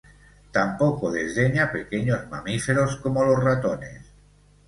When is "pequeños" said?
1.71-2.27